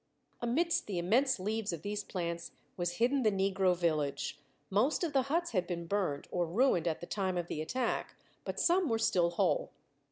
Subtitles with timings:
[0.41, 4.39] Amidst the immense leaves of these plants was hidden the negro village;
[4.71, 8.15] most of the huts had been burned or ruined at the time of the attack,
[8.43, 9.69] but some were still whole.